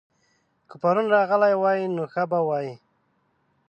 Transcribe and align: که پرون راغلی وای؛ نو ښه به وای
که 0.69 0.75
پرون 0.81 1.07
راغلی 1.15 1.55
وای؛ 1.61 1.81
نو 1.95 2.03
ښه 2.13 2.23
به 2.29 2.39
وای 2.47 2.67